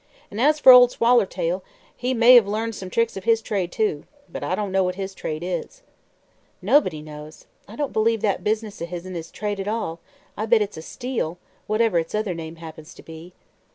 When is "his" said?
3.25-3.39, 4.95-5.13